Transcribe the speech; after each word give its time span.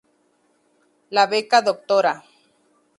La 1.19 1.27
beca 1.35 1.63
Dra. 1.69 2.17